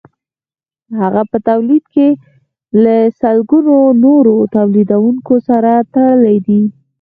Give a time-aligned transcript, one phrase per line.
[0.99, 2.07] هغه په تولید کې
[2.83, 6.61] له سلګونو نورو تولیدونکو سره تړلی دی